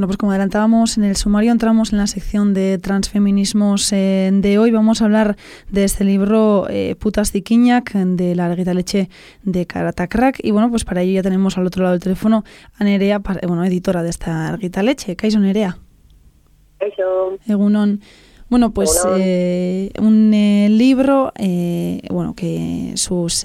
Bueno, 0.00 0.08
pues 0.08 0.16
como 0.16 0.32
adelantábamos 0.32 0.96
en 0.96 1.04
el 1.04 1.14
sumario, 1.14 1.52
entramos 1.52 1.92
en 1.92 1.98
la 1.98 2.06
sección 2.06 2.54
de 2.54 2.78
transfeminismos 2.78 3.92
eh, 3.92 4.30
de 4.32 4.58
hoy. 4.58 4.70
Vamos 4.70 5.02
a 5.02 5.04
hablar 5.04 5.36
de 5.68 5.84
este 5.84 6.04
libro 6.04 6.66
eh, 6.70 6.96
Putas 6.98 7.32
Quiñac, 7.32 7.92
de 7.92 8.34
la 8.34 8.46
Arguita 8.46 8.72
Leche 8.72 9.10
de 9.42 9.66
Karatacrack. 9.66 10.42
Y 10.42 10.52
bueno, 10.52 10.70
pues 10.70 10.86
para 10.86 11.02
ello 11.02 11.12
ya 11.12 11.22
tenemos 11.22 11.58
al 11.58 11.66
otro 11.66 11.82
lado 11.82 11.92
del 11.92 12.02
teléfono 12.02 12.44
a 12.78 12.84
Nerea, 12.84 13.18
bueno, 13.46 13.62
editora 13.62 14.02
de 14.02 14.08
esta 14.08 14.48
Arguita 14.48 14.82
Leche. 14.82 15.16
Kaiso 15.16 15.38
Nerea. 15.38 15.76
Kaiso. 16.78 17.36
Egunon. 17.46 18.00
Bueno, 18.48 18.70
pues 18.72 19.06
eh, 19.18 19.90
un 20.00 20.30
libro, 20.30 21.30
bueno, 22.10 22.34
que 22.34 22.92
sus 22.94 23.44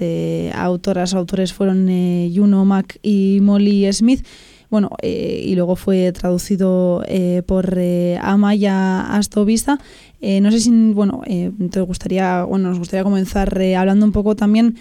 autoras 0.54 1.12
o 1.12 1.18
autores 1.18 1.52
fueron 1.52 1.86
Juno 2.34 2.64
Mac 2.64 2.98
y 3.02 3.40
Molly 3.42 3.92
Smith 3.92 4.26
bueno, 4.70 4.90
eh, 5.02 5.42
y 5.44 5.54
luego 5.54 5.76
fue 5.76 6.12
traducido 6.12 7.02
eh, 7.06 7.42
por 7.46 7.74
eh, 7.78 8.18
Amaya 8.20 9.14
Astovista. 9.14 9.78
no 10.20 10.50
sé 10.50 10.60
si, 10.60 10.92
bueno, 10.92 11.22
te 11.70 11.80
gustaría, 11.82 12.44
bueno, 12.44 12.70
nos 12.70 12.78
gustaría 12.78 13.04
comenzar 13.04 13.56
hablando 13.76 14.04
un 14.04 14.12
poco 14.12 14.34
también, 14.34 14.76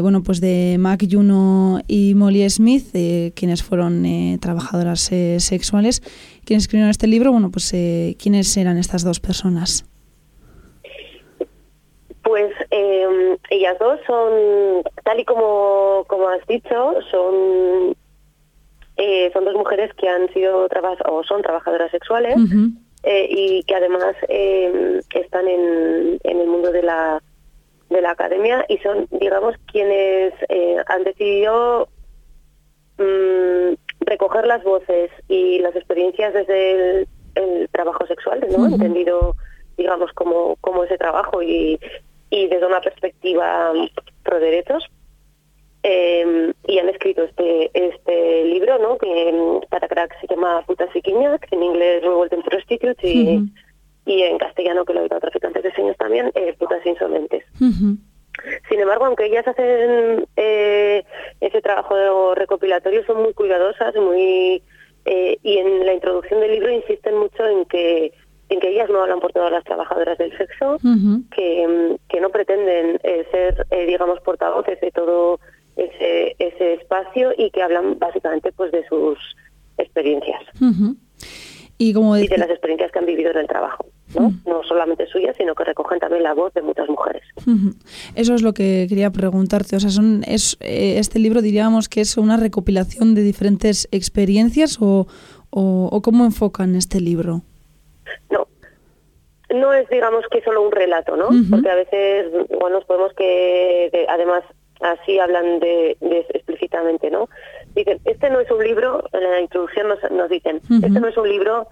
bueno, 0.00 0.22
pues 0.22 0.40
de 0.40 0.76
Mac 0.78 1.04
Juno 1.10 1.80
y 1.86 2.14
Molly 2.14 2.48
Smith, 2.48 2.92
quienes 3.34 3.62
fueron 3.62 4.38
trabajadoras 4.40 5.10
sexuales, 5.38 6.00
quienes 6.44 6.64
escribieron 6.64 6.90
este 6.90 7.06
libro, 7.06 7.32
bueno, 7.32 7.50
pues 7.50 7.70
quiénes 8.18 8.56
eran 8.56 8.78
estas 8.78 9.04
dos 9.04 9.20
personas. 9.20 9.84
Pues 12.22 12.52
ellas 12.70 13.76
dos 13.78 14.00
son, 14.06 14.82
tal 15.04 15.20
y 15.20 15.24
como, 15.24 16.04
como 16.06 16.28
has 16.28 16.46
dicho, 16.46 16.94
son 17.10 17.96
eh, 19.00 19.30
son 19.32 19.44
dos 19.44 19.54
mujeres 19.54 19.94
que 19.94 20.08
han 20.08 20.28
sido 20.32 20.66
o 21.06 21.22
son 21.22 21.40
trabajadoras 21.40 21.88
sexuales 21.92 22.36
eh, 23.04 23.28
y 23.30 23.62
que 23.62 23.76
además 23.76 24.16
eh, 24.28 25.00
están 25.14 25.46
en, 25.46 26.18
el 26.24 26.46
mundo 26.48 26.72
de 26.72 26.82
la 26.82 27.22
de 27.90 28.02
la 28.02 28.10
academia 28.10 28.66
y 28.68 28.78
son, 28.78 29.06
digamos, 29.12 29.54
quienes 29.70 30.34
han 30.88 31.04
decidido 31.04 31.88
mm, 32.98 33.74
recoger 34.00 34.46
las 34.48 34.64
voces 34.64 35.10
y 35.28 35.60
las 35.60 35.76
experiencias 35.76 36.34
desde 36.34 37.06
el, 37.36 37.68
trabajo 37.70 38.04
sexual, 38.08 38.44
¿no? 38.50 38.66
Entendido, 38.66 39.36
digamos, 39.76 40.12
como, 40.12 40.56
como 40.60 40.82
ese 40.82 40.98
trabajo 40.98 41.40
y, 41.40 41.78
y 42.30 42.48
desde 42.48 42.66
una 42.66 42.80
perspectiva 42.80 43.72
pro 44.24 44.40
derechos 44.40 44.90
eh, 45.82 46.52
y 46.66 46.78
han 46.78 46.88
escrito 46.88 47.22
este 47.22 47.70
este 47.72 48.44
libro, 48.46 48.78
¿no? 48.78 48.98
Que 48.98 49.60
para 49.70 49.88
crack 49.88 50.20
se 50.20 50.26
llama 50.26 50.62
Putas 50.66 50.94
y 50.94 51.02
que 51.02 51.12
en 51.12 51.62
inglés 51.62 52.02
Revolting 52.02 52.42
Prostitutes 52.42 53.04
y, 53.04 53.40
y 54.04 54.22
en 54.22 54.38
castellano, 54.38 54.84
que 54.84 54.94
lo 54.94 55.02
digo 55.02 55.20
traficantes 55.20 55.62
de 55.62 55.72
señas 55.72 55.96
también, 55.96 56.32
eh, 56.34 56.54
Putas 56.58 56.84
Insolentes. 56.84 57.44
Sin 58.68 58.80
embargo, 58.80 59.04
aunque 59.04 59.26
ellas 59.26 59.46
hacen 59.46 60.26
eh, 60.36 61.04
ese 61.40 61.60
trabajo 61.60 62.34
recopilatorio, 62.34 63.04
son 63.04 63.22
muy 63.22 63.34
cuidadosas, 63.34 63.94
muy 63.96 64.62
eh, 65.04 65.38
y 65.42 65.58
en 65.58 65.86
la 65.86 65.94
introducción 65.94 66.40
del 66.40 66.52
libro 66.52 66.70
insisten 66.70 67.16
mucho 67.18 67.46
en 67.46 67.64
que 67.66 68.12
en 68.50 68.60
que 68.60 68.70
ellas 68.70 68.88
no 68.88 69.02
hablan 69.02 69.20
por 69.20 69.32
todas 69.32 69.52
las 69.52 69.62
trabajadoras 69.64 70.16
del 70.16 70.34
sexo, 70.38 70.78
que, 71.36 71.98
que 72.08 72.18
no 72.18 72.30
pretenden 72.30 72.98
ser, 73.30 73.66
digamos, 73.86 74.20
portavoces 74.20 74.80
de 74.80 74.90
todo 74.90 75.38
ese, 75.78 76.36
ese 76.38 76.74
espacio 76.74 77.32
y 77.36 77.50
que 77.50 77.62
hablan 77.62 77.98
básicamente 77.98 78.52
pues 78.52 78.72
de 78.72 78.86
sus 78.88 79.18
experiencias. 79.78 80.42
Y, 81.78 81.92
como 81.94 82.16
de 82.16 82.28
las 82.36 82.50
experiencias 82.50 82.90
que 82.90 82.98
han 82.98 83.06
vivido 83.06 83.30
en 83.30 83.38
el 83.38 83.46
trabajo. 83.46 83.86
¿no? 84.18 84.32
no 84.46 84.62
solamente 84.64 85.06
suyas, 85.06 85.36
sino 85.36 85.54
que 85.54 85.64
recogen 85.64 85.98
también 85.98 86.22
la 86.22 86.32
voz 86.32 86.54
de 86.54 86.62
muchas 86.62 86.88
mujeres. 86.88 87.22
Eso 88.14 88.34
es 88.34 88.42
lo 88.42 88.54
que 88.54 88.86
quería 88.88 89.10
preguntarte. 89.10 89.76
O 89.76 89.80
sea, 89.80 89.90
son, 89.90 90.24
es, 90.26 90.56
eh, 90.60 90.96
este 90.98 91.18
libro 91.18 91.42
diríamos 91.42 91.88
que 91.88 92.00
es 92.00 92.16
una 92.16 92.36
recopilación 92.36 93.14
de 93.14 93.22
diferentes 93.22 93.86
experiencias 93.92 94.78
o, 94.80 95.06
o, 95.50 96.00
cómo 96.02 96.24
enfocan 96.24 96.74
este 96.74 97.00
libro. 97.00 97.42
No, 98.30 98.48
no 99.54 99.74
es, 99.74 99.88
digamos, 99.90 100.24
que 100.30 100.42
solo 100.42 100.62
un 100.62 100.72
relato, 100.72 101.16
¿no? 101.16 101.28
Porque 101.50 101.70
a 101.70 101.74
veces, 101.74 102.32
bueno, 102.48 102.78
nos 102.78 102.84
podemos 102.86 103.12
que, 103.12 104.06
además, 104.08 104.42
así 104.80 105.18
hablan 105.18 105.60
de, 105.60 105.96
explícitamente, 106.30 107.10
¿no? 107.10 107.28
Dicen, 107.74 108.00
este 108.04 108.30
no 108.30 108.40
es 108.40 108.50
un 108.50 108.62
libro, 108.62 109.04
en 109.12 109.22
la 109.22 109.40
introducción 109.40 109.88
nos, 109.88 109.98
nos 110.10 110.28
dicen, 110.28 110.60
este 110.70 111.00
no 111.00 111.08
es 111.08 111.16
un 111.16 111.28
libro 111.28 111.68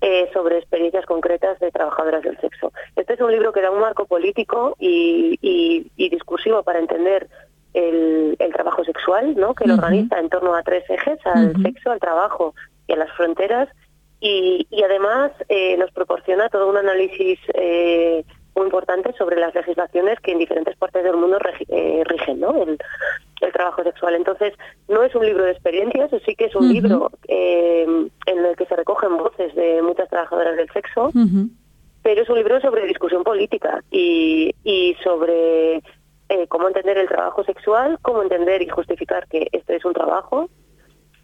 eh, 0.00 0.28
sobre 0.32 0.58
experiencias 0.58 1.06
concretas 1.06 1.58
de 1.60 1.70
trabajadoras 1.70 2.22
del 2.22 2.38
sexo. 2.38 2.72
Este 2.94 3.14
es 3.14 3.20
un 3.20 3.32
libro 3.32 3.52
que 3.52 3.62
da 3.62 3.70
un 3.70 3.80
marco 3.80 4.04
político 4.04 4.76
y, 4.78 5.38
y, 5.40 6.08
discursivo 6.10 6.62
para 6.62 6.78
entender 6.78 7.28
el, 7.72 8.36
el, 8.38 8.52
trabajo 8.52 8.84
sexual, 8.84 9.34
¿no? 9.34 9.54
Que 9.54 9.66
lo 9.66 9.74
organiza 9.74 10.18
en 10.18 10.28
torno 10.28 10.54
a 10.54 10.62
tres 10.62 10.84
ejes, 10.90 11.18
al 11.24 11.54
sexo, 11.62 11.90
al 11.90 12.00
trabajo 12.00 12.54
y 12.86 12.92
a 12.92 12.96
las 12.96 13.10
fronteras. 13.12 13.68
Y, 14.20 14.66
y 14.70 14.82
además 14.82 15.32
eh, 15.48 15.76
nos 15.78 15.90
proporciona 15.90 16.48
todo 16.50 16.68
un 16.68 16.76
análisis 16.76 17.38
eh, 17.54 18.24
muy 18.54 18.66
importante 18.66 19.12
sobre 19.18 19.38
las 19.38 19.54
legislaciones 19.54 20.20
que 20.20 20.32
en 20.32 20.38
diferentes 20.38 20.76
partes 20.76 21.02
del 21.02 21.16
mundo 21.16 21.38
eh, 21.68 22.02
rigen 22.06 22.40
¿no? 22.40 22.54
el, 22.62 22.78
trabajo 23.52 23.82
sexual. 23.82 24.14
Entonces, 24.14 24.54
no 24.88 25.02
es 25.02 25.14
un 25.14 25.26
libro 25.26 25.44
de 25.44 25.52
experiencias, 25.52 26.10
sí 26.24 26.34
que 26.34 26.46
es 26.46 26.54
un 26.54 26.72
libro 26.72 27.10
eh, 27.28 27.84
en 28.26 28.44
el 28.44 28.56
que 28.56 28.64
se 28.66 28.74
recogen 28.74 29.18
voces 29.18 29.54
de 29.54 29.82
muchas 29.82 30.08
trabajadoras 30.08 30.56
del 30.56 30.70
sexo, 30.70 31.12
pero 32.02 32.22
es 32.22 32.28
un 32.28 32.36
libro 32.36 32.60
sobre 32.60 32.86
discusión 32.86 33.22
política 33.22 33.84
y, 33.90 34.54
y 34.64 34.96
sobre 35.04 35.82
eh, 36.30 36.46
cómo 36.48 36.68
entender 36.68 36.96
el 36.96 37.08
trabajo 37.08 37.44
sexual, 37.44 37.98
cómo 38.00 38.22
entender 38.22 38.62
y 38.62 38.68
justificar 38.68 39.26
que 39.28 39.48
este 39.52 39.76
es 39.76 39.84
un 39.84 39.92
trabajo 39.92 40.48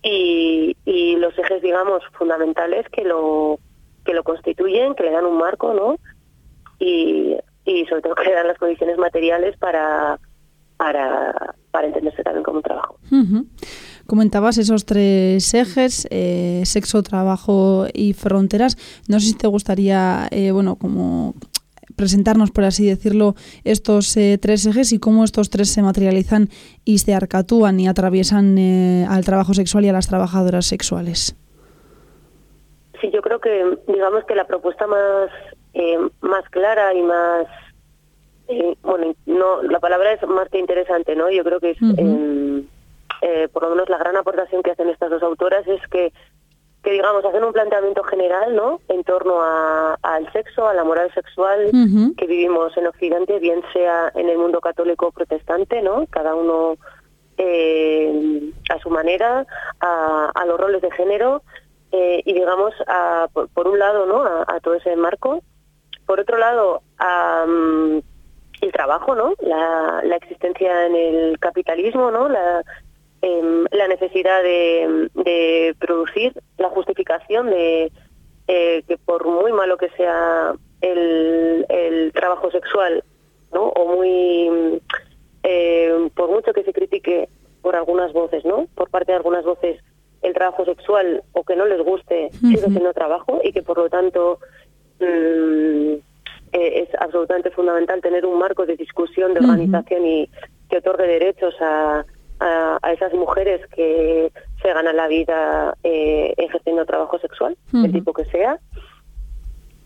y, 0.02 0.76
y 0.84 1.16
los 1.16 1.36
ejes, 1.38 1.62
digamos, 1.62 2.02
fundamentales 2.12 2.86
que 2.90 3.04
lo 3.04 3.58
que 4.04 4.14
lo 4.14 4.24
constituyen, 4.24 4.94
que 4.94 5.04
le 5.04 5.10
dan 5.10 5.26
un 5.26 5.38
marco, 5.38 5.74
¿no? 5.74 5.96
Y, 6.80 7.36
y 7.64 7.86
sobre 7.86 8.02
todo 8.02 8.14
crear 8.16 8.44
las 8.44 8.58
condiciones 8.58 8.98
materiales 8.98 9.56
para, 9.58 10.18
para, 10.76 11.54
para 11.70 11.86
entenderse 11.86 12.22
también 12.22 12.42
como 12.42 12.56
un 12.56 12.62
trabajo. 12.62 12.98
Comentabas 14.06 14.58
esos 14.58 14.86
tres 14.86 15.54
ejes, 15.54 16.08
eh, 16.10 16.62
sexo, 16.64 17.02
trabajo 17.02 17.86
y 17.92 18.14
fronteras. 18.14 18.76
No 19.08 19.20
sé 19.20 19.26
si 19.26 19.34
te 19.34 19.46
gustaría, 19.46 20.26
eh, 20.30 20.50
bueno, 20.50 20.76
como 20.76 21.34
presentarnos, 21.96 22.50
por 22.50 22.64
así 22.64 22.86
decirlo, 22.86 23.34
estos 23.62 24.16
eh, 24.16 24.38
tres 24.40 24.64
ejes 24.64 24.92
y 24.92 24.98
cómo 24.98 25.22
estos 25.22 25.50
tres 25.50 25.68
se 25.68 25.82
materializan 25.82 26.48
y 26.84 26.98
se 26.98 27.14
arcatúan 27.14 27.78
y 27.78 27.88
atraviesan 27.88 28.58
al 29.06 29.24
trabajo 29.24 29.52
sexual 29.52 29.84
y 29.84 29.90
a 29.90 29.92
las 29.92 30.08
trabajadoras 30.08 30.64
sexuales. 30.64 31.36
Sí, 33.00 33.10
yo 33.12 33.20
creo 33.22 33.38
que, 33.38 33.78
digamos 33.86 34.24
que 34.24 34.34
la 34.34 34.46
propuesta 34.46 34.86
más 34.86 35.30
eh, 35.72 35.98
más 36.20 36.48
clara 36.50 36.92
y 36.94 37.02
más 37.02 37.46
eh, 38.48 38.76
bueno 38.82 39.14
no 39.26 39.62
la 39.62 39.78
palabra 39.78 40.12
es 40.12 40.22
más 40.26 40.48
que 40.48 40.58
interesante 40.58 41.14
no 41.14 41.30
yo 41.30 41.44
creo 41.44 41.60
que 41.60 41.70
es 41.70 41.82
em, 41.96 42.66
eh, 43.22 43.48
por 43.52 43.62
lo 43.62 43.70
menos 43.70 43.88
la 43.88 43.98
gran 43.98 44.16
aportación 44.16 44.64
que 44.64 44.72
hacen 44.72 44.88
estas 44.88 45.10
dos 45.10 45.22
autoras 45.22 45.66
es 45.68 45.80
que 45.88 46.12
que 46.82 46.90
digamos 46.90 47.24
hacen 47.24 47.44
un 47.44 47.52
planteamiento 47.52 48.02
general 48.02 48.56
no 48.56 48.80
en 48.88 49.04
torno 49.04 49.40
a, 49.40 49.96
al 50.02 50.32
sexo 50.32 50.66
a 50.66 50.74
la 50.74 50.82
moral 50.82 51.12
sexual 51.14 51.70
que 52.16 52.26
vivimos 52.26 52.76
en 52.76 52.88
Occidente 52.88 53.38
bien 53.38 53.62
sea 53.72 54.10
en 54.16 54.28
el 54.28 54.38
mundo 54.38 54.60
católico 54.60 55.06
o 55.06 55.12
protestante 55.12 55.82
no 55.82 56.06
cada 56.10 56.34
uno 56.34 56.78
a 57.38 58.78
su 58.82 58.90
manera 58.90 59.46
a, 59.78 60.32
a, 60.34 60.44
los 60.46 60.58
roles 60.60 60.82
de 60.82 60.90
género 60.90 61.42
y 61.92 62.32
digamos 62.32 62.74
a, 62.86 63.28
por, 63.32 63.68
un 63.68 63.78
lado 63.78 64.06
no 64.06 64.24
a, 64.24 64.60
todo 64.60 64.74
ese 64.74 64.96
marco 64.96 65.42
por 66.10 66.18
otro 66.18 66.38
lado, 66.38 66.82
el 68.60 68.72
trabajo, 68.72 69.14
¿no? 69.14 69.32
La, 69.42 70.16
existencia 70.16 70.86
en 70.86 70.96
el 70.96 71.38
capitalismo, 71.38 72.10
¿no? 72.10 72.28
La, 72.28 72.64
em, 73.22 73.64
la 73.70 73.86
necesidad 73.86 74.42
de, 74.42 75.76
producir, 75.78 76.32
la 76.58 76.68
justificación 76.70 77.50
de 77.50 77.92
eh, 78.48 78.82
que 78.88 78.98
por 78.98 79.24
muy 79.24 79.52
malo 79.52 79.76
que 79.76 79.88
sea 79.90 80.52
el, 80.80 82.10
trabajo 82.12 82.50
sexual, 82.50 83.04
¿no? 83.52 83.68
O 83.68 83.94
muy 83.94 84.82
eh, 85.44 86.10
por 86.16 86.28
mucho 86.28 86.52
que 86.52 86.64
se 86.64 86.72
critique 86.72 87.28
por 87.62 87.76
algunas 87.76 88.12
voces, 88.12 88.44
¿no? 88.44 88.66
Por 88.74 88.90
parte 88.90 89.12
de 89.12 89.18
algunas 89.18 89.44
voces 89.44 89.80
el 90.22 90.34
trabajo 90.34 90.64
sexual 90.64 91.22
o 91.34 91.44
que 91.44 91.54
no 91.54 91.66
les 91.66 91.80
guste 91.84 92.30
sigue 92.40 92.58
siendo 92.58 92.92
trabajo 92.92 93.40
y 93.44 93.52
que 93.52 93.62
por 93.62 93.78
lo 93.78 93.88
tanto 93.88 94.40
Mm, 95.00 95.79
absolutamente 97.10 97.50
fundamental 97.50 98.00
tener 98.00 98.24
un 98.24 98.38
marco 98.38 98.64
de 98.64 98.76
discusión, 98.76 99.34
de 99.34 99.40
organización 99.40 100.06
y 100.06 100.30
que 100.68 100.78
otorgue 100.78 101.06
derechos 101.06 101.54
a, 101.60 102.04
a, 102.38 102.92
esas 102.92 103.12
mujeres 103.12 103.60
que 103.74 104.32
se 104.62 104.68
se 104.68 104.72
gana 104.72 104.92
la 104.92 105.08
vida 105.08 105.76
eh, 105.82 106.34
ejerciendo 106.36 106.86
trabajo 106.86 107.18
sexual, 107.18 107.56
del 107.72 107.92
tipo 107.92 108.12
que 108.12 108.24
sea. 108.26 108.58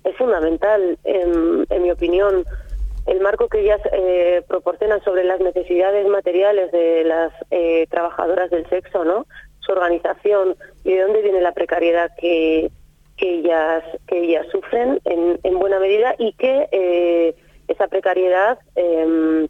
Es 0.04 0.16
fundamental, 0.16 0.98
en, 1.04 1.82
mi 1.82 1.90
opinión, 1.90 2.44
el 3.06 3.20
marco 3.20 3.48
que 3.48 3.60
ellas 3.60 3.80
eh, 3.92 4.42
proporcionan 4.46 5.02
sobre 5.02 5.24
las 5.24 5.40
necesidades 5.40 6.06
materiales 6.06 6.70
de 6.72 7.04
las 7.04 7.32
eh, 7.50 7.86
trabajadoras 7.88 8.50
del 8.50 8.68
sexo, 8.68 9.04
¿no? 9.04 9.26
Su 9.60 9.72
organización 9.72 10.56
y 10.84 10.92
de 10.92 11.02
dónde 11.02 11.22
viene 11.22 11.40
la 11.40 11.52
precariedad 11.52 12.10
que, 12.18 12.70
que 13.16 13.38
ellas 13.38 13.84
que 14.06 14.18
ellas 14.18 14.46
sufren 14.50 15.00
en, 15.04 15.38
en 15.42 15.58
buena 15.58 15.78
medida 15.78 16.14
y 16.18 16.32
que 16.32 16.68
eh, 16.72 17.34
esa 17.68 17.88
precariedad 17.88 18.58
em, 18.74 19.48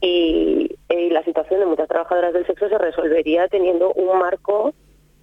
y, 0.00 0.68
la 0.88 1.22
situación 1.24 1.60
de 1.60 1.66
muchas 1.66 1.88
trabajadoras 1.88 2.32
del 2.32 2.46
sexo 2.46 2.68
se 2.70 2.78
resolvería 2.78 3.48
teniendo 3.48 3.92
un 3.92 4.18
marco 4.18 4.72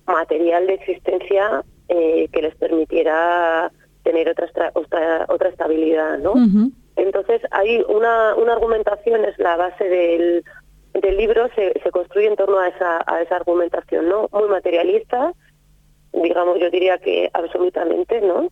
material 0.06 0.68
de 0.68 0.76
existencia 0.76 1.64
eh, 1.88 2.28
que 2.31 2.42
les 2.44 2.56
permitiera 2.56 3.72
tener 4.04 4.30
otra 4.30 4.72
otra, 4.74 5.25
otra 5.30 5.50
estabilidad, 5.50 6.20
¿no? 6.20 6.34
Entonces 6.96 7.42
hay 7.52 7.84
una, 7.88 8.36
una 8.36 8.54
argumentación 8.54 9.25
es 9.25 9.38
la 9.40 9.56
base 9.56 9.84
del, 9.84 10.44
del 10.94 11.18
libro 11.18 11.50
se, 11.56 11.74
se 11.82 11.92
construye 11.92 12.28
en 12.28 12.36
torno 12.36 12.60
a 12.60 12.68
esa 12.68 13.04
a 13.08 13.22
esa 13.22 13.38
argumentación, 13.38 14.10
¿no? 14.10 14.30
Muy 14.32 14.48
materialista 14.48 15.34
digamos, 16.14 16.60
yo 16.60 16.70
diría 16.70 16.98
que 16.98 17.30
absolutamente, 17.34 18.22
¿no? 18.22 18.50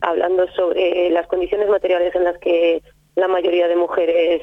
Hablando 0.00 0.46
sobre 0.52 1.10
las 1.10 1.26
condiciones 1.26 1.68
materiales 1.68 2.14
en 2.14 2.24
las 2.24 2.38
que 2.38 2.82
la 3.16 3.28
mayoría 3.28 3.68
de 3.68 3.76
mujeres 3.76 4.42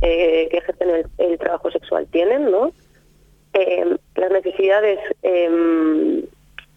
eh, 0.00 0.48
que 0.50 0.58
ejercen 0.58 1.06
el, 1.18 1.38
trabajo 1.38 1.70
sexual 1.70 2.08
tienen, 2.10 2.50
¿no? 2.50 2.72
Eh, 3.54 3.96
las 4.16 4.30
necesidades 4.32 4.98
em, 5.22 6.24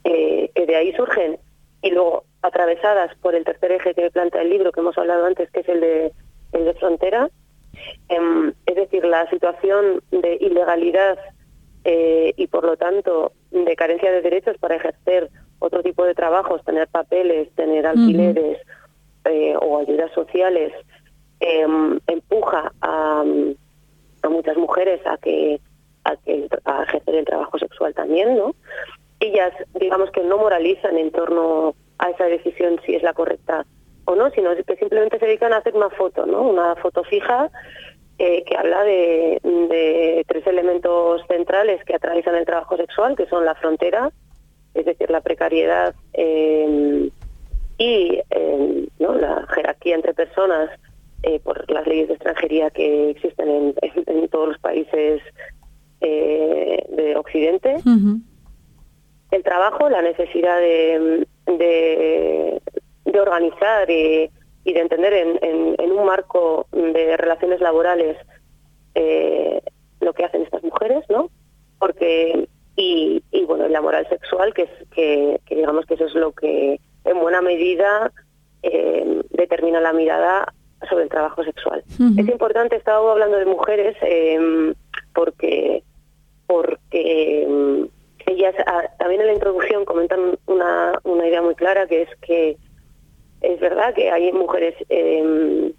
eh, 0.04 0.52
que 0.54 0.66
de 0.66 0.76
ahí 0.76 0.94
surgen 0.94 1.40
y 1.82 1.90
luego 1.90 2.26
atravesadas 2.42 3.16
por 3.22 3.34
el 3.34 3.44
tercer 3.44 3.72
eje 3.72 3.96
que 3.96 4.12
plantea 4.12 4.42
el 4.42 4.50
libro 4.50 4.72
que 4.72 4.82
hemos 4.82 4.98
hablado 4.98 5.26
antes, 5.26 5.50
que 5.50 5.62
es 5.62 5.70
el 5.70 5.82
de, 5.82 6.12
el 6.52 6.66
de 6.66 6.74
frontera, 6.76 7.30
em, 8.10 8.54
es 8.68 8.76
decir, 8.76 9.04
la 9.04 9.28
situación 9.30 10.04
de 10.12 10.38
ilegalidad 10.40 11.18
y 12.38 12.48
por 12.48 12.66
lo 12.66 12.78
tanto 12.78 13.32
de 13.64 13.76
carencia 13.76 14.12
de 14.12 14.22
derechos 14.22 14.58
para 14.58 14.76
ejercer 14.76 15.30
otro 15.60 15.82
tipo 15.82 16.04
de 16.04 16.14
trabajos, 16.14 16.64
tener 16.66 16.88
papeles, 16.88 17.50
tener 17.56 17.88
alquileres 17.88 18.60
o 19.62 19.80
ayudas 19.80 20.12
sociales, 20.12 20.74
Em, 21.40 22.00
empuja 22.08 22.72
a, 22.82 23.24
a, 24.24 24.30
muchas 24.30 24.56
mujeres 24.56 25.02
a 25.06 25.18
que 25.18 25.60
a, 26.06 26.16
que, 26.16 26.48
a 26.64 26.84
ejercer 26.84 27.16
el 27.16 27.26
trabajo 27.26 27.60
sexual 27.60 27.94
también, 27.94 28.38
¿no? 28.38 28.56
Ellas, 29.20 29.54
digamos 29.80 30.12
que 30.12 30.24
no 30.24 30.38
moralizan 30.38 30.98
en 30.98 31.12
torno 31.12 31.76
a 31.98 32.10
esa 32.10 32.26
decisión 32.26 32.80
si 32.86 32.96
es 32.96 33.04
la 33.04 33.14
correcta 33.14 33.66
o 34.06 34.16
no, 34.16 34.30
sino 34.32 34.56
que 34.56 34.76
simplemente 34.78 35.20
se 35.20 35.26
dedican 35.26 35.52
a 35.52 35.58
hacer 35.58 35.76
una 35.76 35.90
foto, 35.90 36.26
¿no? 36.26 36.42
Una 36.42 36.76
foto 36.78 37.04
fija 37.04 37.52
eh, 38.18 38.44
que 38.46 38.56
habla 38.56 38.84
de, 38.84 39.40
de, 39.44 40.26
tres 40.28 40.48
elementos 40.48 41.22
centrales 41.28 41.84
que 41.84 41.96
atraviesan 41.96 42.36
el 42.36 42.46
trabajo 42.46 42.78
sexual, 42.78 43.16
que 43.18 43.26
son 43.28 43.44
la 43.44 43.56
frontera, 43.56 44.10
es 44.74 44.86
decir, 44.86 45.10
la 45.10 45.20
precariedad 45.20 45.94
eh, 46.14 47.10
y 47.78 48.22
eh, 48.30 48.88
¿no? 49.00 49.16
la 49.16 49.46
jerarquía 49.54 49.96
entre 49.96 50.14
personas 50.14 50.70
por 51.44 51.70
las 51.72 51.88
leyes 51.88 52.08
de 52.08 52.14
extranjería 52.14 52.70
que 52.70 53.10
existen 53.10 53.74
en, 53.82 54.28
todos 54.30 54.50
los 54.50 54.60
países 54.60 55.24
de 56.00 57.16
Occidente. 57.18 57.78
El 59.32 59.44
trabajo, 59.44 59.90
la 59.90 60.04
necesidad 60.04 60.60
de, 60.60 61.26
de, 61.48 63.20
organizar 63.20 63.90
y, 63.90 64.30
de 64.74 64.80
entender 64.80 65.14
en, 65.14 65.92
un 65.92 66.06
marco 66.06 66.68
de 66.72 67.16
relaciones 67.18 67.62
laborales 67.62 68.18
eh, 68.96 69.62
lo 70.02 70.14
que 70.14 70.26
hacen 70.26 70.44
estas 70.44 70.64
mujeres, 70.64 71.04
¿no? 71.10 71.30
Porque 71.80 72.48
y, 72.76 73.24
y 73.32 73.46
bueno, 73.46 73.68
la 73.68 73.82
moral 73.82 74.08
sexual, 74.10 74.54
que, 74.54 74.64
es, 74.64 74.88
que, 74.94 75.40
digamos 75.50 75.86
que 75.86 75.94
eso 75.94 76.06
es 76.06 76.16
lo 76.16 76.34
que 76.34 76.80
en 77.06 77.20
buena 77.20 77.42
medida 77.42 78.12
determina 79.30 79.80
la 79.80 79.94
mirada 79.94 80.52
sobre 80.90 81.04
el 81.04 81.10
trabajo 81.10 81.44
sexual. 81.44 81.84
Es 81.88 82.28
importante, 82.28 82.76
estaba 82.76 83.12
hablando 83.12 83.38
de 83.38 83.46
mujeres 83.46 83.96
em, 84.02 84.74
porque 85.14 85.84
porque 86.48 87.44
em, 87.44 87.88
ellas 88.28 88.56
ah, 88.68 88.84
también 89.00 89.22
en 89.22 89.28
la 89.28 89.34
introducción 89.34 89.86
comentan 89.86 90.38
una, 90.46 91.00
una 91.04 91.28
idea 91.28 91.42
muy 91.42 91.56
clara 91.56 91.88
que 91.88 92.04
es 92.04 92.10
que 92.22 92.58
es 93.54 93.60
verdad 93.60 93.94
que 93.94 94.10
hay 94.10 94.32
mujeres 94.32 94.76
em, 94.90 95.72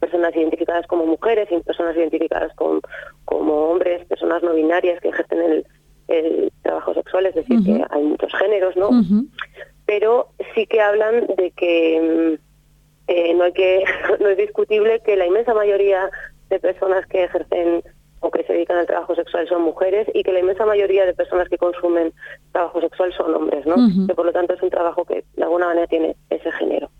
personas 0.00 0.34
identificadas 0.36 0.86
como 0.86 1.06
mujeres 1.06 1.48
y 1.50 1.60
personas 1.60 1.96
identificadas 1.96 2.54
como, 2.54 2.80
como 3.24 3.70
hombres, 3.70 4.04
personas 4.06 4.42
no 4.42 4.54
binarias 4.54 5.00
que 5.00 5.08
ejercen 5.08 5.40
el, 5.40 5.66
el 6.08 6.52
trabajo 6.62 6.94
sexual, 6.94 7.26
es 7.26 7.34
decir, 7.34 7.62
que 7.64 7.84
hay 7.90 8.02
muchos 8.02 8.32
géneros, 8.34 8.76
¿no? 8.76 8.90
Pero 9.86 10.28
sí 10.54 10.66
que 10.66 10.80
hablan 10.80 11.26
de 11.36 11.50
que 11.52 12.38
eh, 13.08 13.34
no 13.34 13.44
hay 13.44 13.52
que 13.52 13.84
no 14.20 14.28
es 14.28 14.36
discutible 14.36 15.00
que 15.00 15.16
la 15.16 15.26
inmensa 15.26 15.54
mayoría 15.54 16.10
de 16.50 16.58
personas 16.60 17.06
que 17.06 17.24
ejercen 17.24 17.82
o 18.20 18.30
que 18.30 18.44
se 18.44 18.52
dedican 18.52 18.78
al 18.78 18.86
trabajo 18.86 19.14
sexual 19.14 19.48
son 19.48 19.62
mujeres 19.62 20.08
y 20.14 20.22
que 20.22 20.32
la 20.32 20.40
inmensa 20.40 20.66
mayoría 20.66 21.06
de 21.06 21.14
personas 21.14 21.48
que 21.48 21.58
consumen 21.58 22.12
trabajo 22.52 22.80
sexual 22.80 23.12
son 23.16 23.34
hombres, 23.34 23.66
¿no? 23.66 23.76
Que 24.06 24.14
por 24.14 24.26
lo 24.26 24.32
tanto 24.32 24.54
es 24.54 24.62
un 24.62 24.70
trabajo 24.70 25.04
que 25.04 25.24
de 25.36 25.42
alguna 25.42 25.66
manera 25.66 25.86
tiene 25.86 26.16
ese 26.30 26.50
género. 26.52 26.90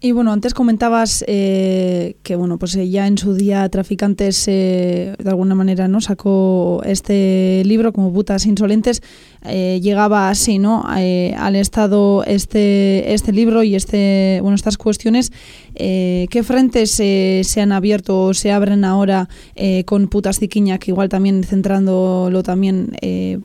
Y 0.00 0.12
bueno, 0.12 0.32
antes 0.32 0.52
comentabas 0.52 1.24
eh, 1.26 2.16
que 2.22 2.36
bueno, 2.36 2.58
pues 2.58 2.76
eh, 2.76 2.90
ya 2.90 3.06
en 3.06 3.16
su 3.16 3.32
día 3.32 3.66
Traficantes 3.70 4.44
de 4.44 5.16
alguna 5.26 5.54
manera 5.54 5.88
no 5.88 6.02
sacó 6.02 6.82
este 6.84 7.62
libro 7.64 7.92
como 7.92 8.12
Putas 8.12 8.44
Insolentes. 8.44 9.02
Eh, 9.44 9.80
llegaba 9.82 10.30
así, 10.30 10.58
¿no? 10.58 10.84
al 10.86 11.56
Estado 11.56 12.24
este 12.24 13.12
este 13.14 13.32
libro 13.32 13.62
y 13.62 13.74
este 13.74 14.38
bueno 14.42 14.54
estas 14.54 14.78
cuestiones. 14.78 15.32
¿Qué 15.74 16.42
frentes 16.44 16.92
se 16.92 17.60
han 17.60 17.72
abierto 17.72 18.26
o 18.26 18.34
se 18.34 18.52
abren 18.52 18.84
ahora 18.84 19.28
con 19.86 20.06
Putas 20.06 20.38
Ciquiña, 20.38 20.78
que 20.78 20.92
igual 20.92 21.08
también 21.08 21.42
centrándolo 21.42 22.42
también, 22.44 22.92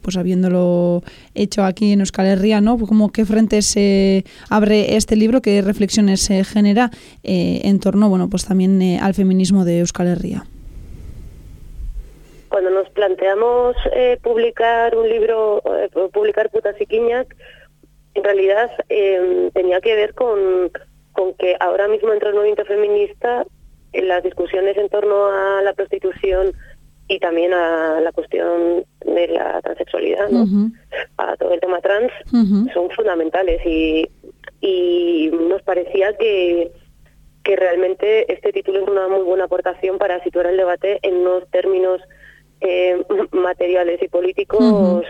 pues 0.01 0.15
habiéndolo 0.15 1.03
hecho 1.33 1.63
aquí 1.63 1.93
en 1.93 2.01
Euskal 2.01 2.27
Herria, 2.27 2.61
¿no? 2.61 2.77
Como 2.77 3.11
qué 3.11 3.25
frentes 3.25 3.65
se 3.65 4.25
abre 4.49 4.95
este 4.95 5.15
libro, 5.15 5.41
qué 5.41 5.61
reflexiones 5.61 6.21
se 6.21 6.43
genera 6.43 6.91
eh, 7.23 7.61
en 7.63 7.79
torno, 7.79 8.09
bueno, 8.09 8.29
pues 8.29 8.45
también 8.45 8.81
eh, 8.81 8.99
al 8.99 9.13
feminismo 9.13 9.65
de 9.65 9.79
Euskal 9.79 10.07
Herria. 10.07 10.45
Cuando 12.49 12.69
nos 12.69 12.89
planteamos 12.89 13.75
eh, 13.93 14.17
publicar 14.21 14.95
un 14.95 15.07
libro, 15.07 15.61
publicar 16.11 16.49
Putas 16.49 16.79
y 16.79 16.85
Quiñac, 16.85 17.35
en 18.15 18.23
realidad 18.23 18.71
em, 18.89 19.51
tenía 19.51 19.79
que 19.81 19.95
ver 19.95 20.13
con, 20.13 20.71
con 21.13 21.33
que 21.35 21.55
ahora 21.59 21.87
mismo 21.87 22.11
entre 22.11 22.29
el 22.29 22.35
movimiento 22.35 22.65
feminista, 22.65 23.45
en 23.93 24.07
las 24.07 24.23
discusiones 24.23 24.77
en 24.77 24.89
torno 24.89 25.27
a 25.27 25.61
la 25.61 25.73
prostitución 25.73 26.53
y 27.07 27.19
también 27.19 27.53
a 27.53 27.99
la 28.01 28.11
cuestión 28.11 28.85
de 29.03 29.27
la 29.29 29.61
transexualidad, 29.61 30.29
¿no? 30.29 30.45
a 31.17 31.35
todo 31.37 31.53
el 31.53 31.59
tema 31.59 31.81
trans, 31.81 32.11
son 32.73 32.89
fundamentales 32.91 33.65
y 33.65 34.07
y 34.61 35.29
nos 35.31 35.61
parecía 35.61 36.13
que, 36.17 36.71
que 37.43 37.55
realmente 37.55 38.31
este 38.31 38.51
título 38.51 38.81
es 38.81 38.87
una 38.87 39.07
muy 39.07 39.23
buena 39.23 39.45
aportación 39.45 39.97
para 39.97 40.23
situar 40.23 40.47
el 40.47 40.57
debate 40.57 40.99
en 41.01 41.15
unos 41.15 41.49
términos 41.49 42.01
eh, 42.61 43.03
materiales 43.31 44.01
y 44.01 44.07
políticos 44.07 45.05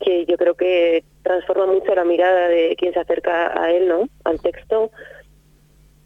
que 0.00 0.26
yo 0.26 0.36
creo 0.36 0.54
que 0.54 1.04
transforma 1.22 1.66
mucho 1.66 1.94
la 1.94 2.04
mirada 2.04 2.48
de 2.48 2.74
quien 2.76 2.92
se 2.92 3.00
acerca 3.00 3.60
a 3.60 3.70
él, 3.70 3.88
¿no? 3.88 4.08
Al 4.24 4.40
texto 4.40 4.90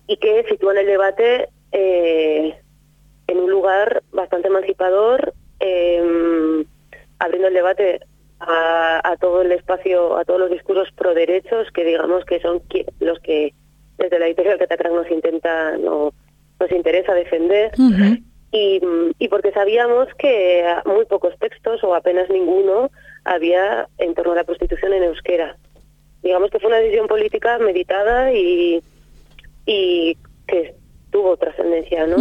y 0.06 0.16
que 0.18 0.44
sitúan 0.48 0.78
el 0.78 0.86
debate 0.86 1.48
eh, 1.72 2.54
en 3.26 3.38
un 3.38 3.50
lugar 3.50 4.02
bastante 4.12 4.48
emancipador, 4.48 5.34
eh, 5.60 6.64
abriendo 7.18 7.48
el 7.48 7.54
debate 7.54 8.00
a, 8.38 9.16
todo 9.20 9.42
el 9.42 9.52
espacio, 9.52 10.16
a 10.16 10.24
todos 10.24 10.38
los 10.38 10.50
discursos 10.50 10.92
pro 10.94 11.14
derechos 11.14 11.68
que 11.72 11.84
digamos 11.84 12.24
que 12.24 12.38
son 12.40 12.62
los 13.00 13.18
que 13.20 13.54
desde 13.96 14.18
la 14.18 14.26
editorial 14.26 14.58
Catacran 14.58 14.94
nos 14.94 15.10
intenta, 15.10 15.76
no, 15.78 16.12
nos 16.60 16.70
interesa 16.70 17.14
defender. 17.14 17.72
Y, 18.56 18.80
y 19.18 19.28
porque 19.28 19.52
sabíamos 19.52 20.08
que 20.18 20.64
muy 20.84 21.04
pocos 21.06 21.34
textos 21.38 21.82
o 21.84 21.94
apenas 21.94 22.30
ninguno 22.30 22.90
había 23.24 23.88
en 23.98 24.14
torno 24.14 24.32
a 24.32 24.36
la 24.36 24.44
prostitución 24.44 24.92
en 24.92 25.04
euskera. 25.04 25.56
Digamos 26.22 26.50
que 26.50 26.58
fue 26.58 26.68
una 26.68 26.78
decisión 26.78 27.06
política 27.06 27.58
meditada 27.58 28.32
y, 28.32 28.82
y 29.66 30.16
que 30.46 30.74
tuvo 31.10 31.36
trascendencia, 31.36 32.06
¿no? 32.06 32.16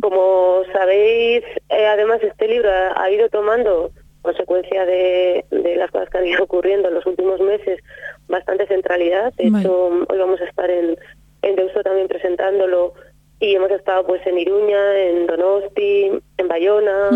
Como 0.00 0.62
sabéis, 0.72 1.44
eh, 1.68 1.86
además 1.86 2.20
este 2.22 2.48
libro 2.48 2.70
ha, 2.70 3.10
ido 3.10 3.28
tomando 3.28 3.90
consecuencia 4.22 4.86
de, 4.86 5.44
las 5.76 5.90
cosas 5.90 6.08
que 6.08 6.18
han 6.18 6.26
ido 6.26 6.44
ocurriendo 6.44 6.88
en 6.88 6.94
los 6.94 7.04
últimos 7.04 7.40
meses, 7.40 7.80
bastante 8.28 8.66
centralidad. 8.66 9.34
De 9.34 9.48
hecho, 9.48 9.88
hoy 10.08 10.18
vamos 10.18 10.40
a 10.40 10.44
estar 10.44 10.70
en, 10.70 10.96
en 11.42 11.56
Deusto 11.56 11.82
también 11.82 12.08
presentándolo 12.08 12.94
y 13.40 13.54
hemos 13.54 13.70
estado 13.70 14.06
pues 14.06 14.26
en 14.26 14.38
Iruña, 14.38 14.98
en 14.98 15.26
Donosti, 15.26 16.10
en 16.36 16.48
Bayona. 16.48 17.10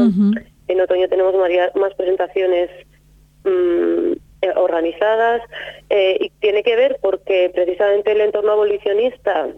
En 0.69 0.81
otoño 0.81 1.09
tenemos 1.09 1.35
más 1.75 1.95
presentaciones 1.95 2.71
mm, 3.45 4.13
eh, 4.43 4.53
organizadas. 4.57 5.43
Eh, 5.91 6.17
y 6.21 6.31
tiene 6.41 6.63
que 6.63 6.77
ver 6.77 6.99
porque 7.03 7.51
precisamente 7.55 8.13
el 8.13 8.21
entorno 8.21 8.53
abolicionista 8.53 9.49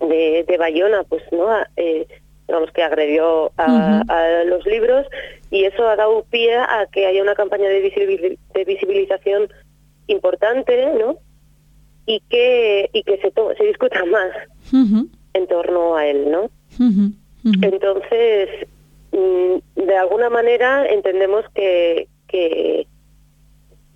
de, 0.00 0.44
de 0.46 0.58
Bayona, 0.58 1.04
pues 1.04 1.22
no, 1.32 1.48
eh, 1.76 2.06
digamos 2.46 2.70
que 2.72 2.82
agredió 2.82 3.50
a, 3.56 4.42
los 4.44 4.66
libros 4.66 5.06
y 5.50 5.64
eso 5.64 5.88
ha 5.88 5.96
dado 5.96 6.24
pie 6.24 6.54
a 6.54 6.86
que 6.92 7.06
haya 7.06 7.22
una 7.22 7.34
campaña 7.34 7.68
de, 7.68 7.80
visibilización 8.66 9.48
importante, 10.08 10.92
¿no? 10.98 11.16
Y 12.04 12.20
que 12.28 12.90
y 12.92 13.04
que 13.04 13.18
se 13.18 13.32
se 13.56 13.64
discuta 13.64 14.04
más 14.04 14.32
en 15.34 15.46
torno 15.46 15.96
a 15.96 16.06
él, 16.06 16.30
¿no? 16.30 16.50
Entonces, 17.44 18.48
mm, 19.12 19.82
de 19.86 19.96
alguna 19.96 20.30
manera 20.30 20.86
entendemos 20.86 21.44
que, 21.54 22.08
que, 22.28 22.86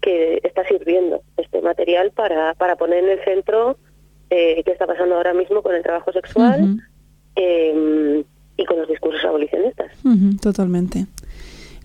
que 0.00 0.40
está 0.42 0.66
sirviendo 0.66 1.22
este 1.36 1.62
material 1.62 2.10
para, 2.10 2.54
para 2.54 2.76
poner 2.76 3.04
en 3.04 3.10
el 3.10 3.24
centro 3.24 3.76
eh, 4.30 4.62
qué 4.64 4.72
está 4.72 4.86
pasando 4.86 5.14
ahora 5.16 5.32
mismo 5.34 5.62
con 5.62 5.74
el 5.74 5.82
trabajo 5.82 6.12
sexual 6.12 6.82
eh, 7.36 8.24
y 8.56 8.64
con 8.64 8.78
los 8.78 8.88
discursos 8.88 9.24
abolicionistas. 9.24 9.92
totalmente. 10.40 11.06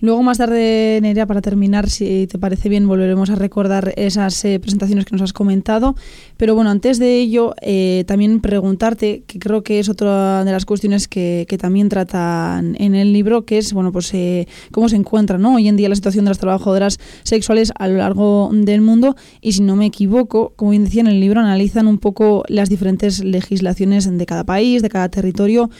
Luego 0.02 0.24
más 0.24 0.38
tarde, 0.38 0.98
Nerea, 1.00 1.26
para 1.26 1.40
terminar, 1.40 1.88
si 1.88 2.26
te 2.26 2.36
parece 2.36 2.68
bien, 2.68 2.88
volveremos 2.88 3.30
a 3.30 3.36
recordar 3.36 3.94
esas 3.96 4.44
eh, 4.44 4.58
presentaciones 4.58 5.04
que 5.04 5.12
nos 5.12 5.22
has 5.22 5.32
comentado. 5.32 5.94
Pero 6.36 6.56
bueno, 6.56 6.70
antes 6.70 6.98
de 6.98 7.20
ello, 7.20 7.54
eh, 7.62 8.02
también 8.08 8.40
preguntarte, 8.40 9.22
que 9.28 9.38
creo 9.38 9.62
que 9.62 9.78
es 9.78 9.88
otra 9.88 10.44
de 10.44 10.50
las 10.50 10.64
cuestiones 10.64 11.06
que, 11.06 11.46
también 11.60 11.88
tratan 11.88 12.74
en 12.80 12.96
el 12.96 13.12
libro, 13.12 13.46
que 13.46 13.58
es 13.58 13.72
bueno, 13.72 13.92
pues 13.92 14.12
eh, 14.12 14.48
cómo 14.72 14.88
se 14.88 14.96
encuentra 14.96 15.38
¿no? 15.38 15.54
hoy 15.54 15.68
en 15.68 15.76
día 15.76 15.88
la 15.88 15.94
situación 15.94 16.24
de 16.24 16.30
las 16.30 16.38
trabajadoras 16.38 16.98
sexuales 17.22 17.72
a 17.78 17.86
lo 17.86 17.98
largo 17.98 18.50
del 18.52 18.80
mundo. 18.80 19.14
Y 19.40 19.52
si 19.52 19.62
no 19.62 19.76
me 19.76 19.86
equivoco, 19.86 20.52
como 20.56 20.72
bien 20.72 20.82
decía 20.82 21.02
en 21.02 21.06
el 21.06 21.20
libro, 21.20 21.38
analizan 21.38 21.86
un 21.86 21.98
poco 21.98 22.42
las 22.48 22.68
diferentes 22.68 23.22
legislaciones 23.22 24.10
de 24.18 24.26
cada 24.26 24.42
país, 24.42 24.82
de 24.82 24.88
cada 24.88 25.08
territorio. 25.10 25.70